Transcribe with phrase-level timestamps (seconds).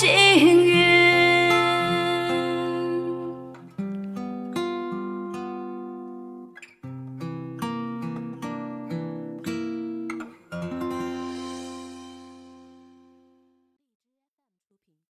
[0.00, 0.49] she